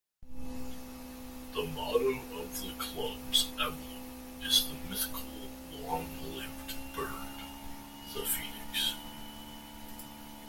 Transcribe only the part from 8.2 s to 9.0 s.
Phoenix.